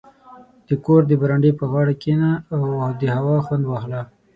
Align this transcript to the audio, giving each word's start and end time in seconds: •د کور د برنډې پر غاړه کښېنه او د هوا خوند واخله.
•د 0.67 0.69
کور 0.85 1.01
د 1.07 1.11
برنډې 1.21 1.51
پر 1.57 1.65
غاړه 1.71 1.93
کښېنه 2.01 2.31
او 2.55 2.59
د 3.01 3.03
هوا 3.15 3.35
خوند 3.45 3.63
واخله. 3.65 4.01